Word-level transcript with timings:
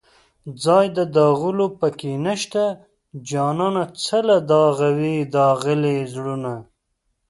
ځای 0.63 0.85
د 0.97 0.99
داغلو 1.17 1.67
په 1.79 1.87
کې 1.99 2.11
نشته 2.27 2.63
جانانه 3.29 3.83
څله 4.05 4.35
داغوې 4.51 5.17
داغلي 5.35 5.97
زړونه 6.13 6.53